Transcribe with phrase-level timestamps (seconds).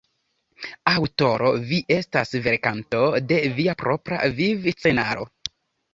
[0.91, 3.03] Aŭtoro: Vi estas verkanto
[3.33, 5.33] de via propra viv-scenaro.